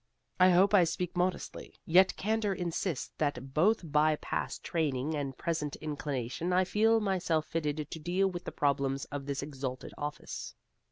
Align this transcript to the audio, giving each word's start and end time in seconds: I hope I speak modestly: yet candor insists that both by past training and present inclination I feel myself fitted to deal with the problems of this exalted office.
I 0.39 0.49
hope 0.49 0.73
I 0.73 0.83
speak 0.83 1.15
modestly: 1.15 1.75
yet 1.85 2.15
candor 2.17 2.55
insists 2.55 3.11
that 3.19 3.53
both 3.53 3.81
by 3.91 4.15
past 4.15 4.63
training 4.63 5.13
and 5.13 5.37
present 5.37 5.75
inclination 5.75 6.51
I 6.51 6.63
feel 6.65 6.99
myself 6.99 7.45
fitted 7.45 7.87
to 7.91 7.99
deal 7.99 8.27
with 8.27 8.45
the 8.45 8.51
problems 8.51 9.05
of 9.11 9.27
this 9.27 9.43
exalted 9.43 9.93
office. 9.99 10.55